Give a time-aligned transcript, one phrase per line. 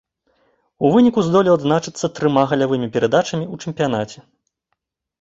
[0.87, 4.19] У выніку здолеў адзначыцца трыма галявымі перадачамі ў чэмпіянаце.